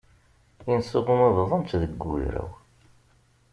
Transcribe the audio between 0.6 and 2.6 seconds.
Inesɣuma bḍantt deg ugraw.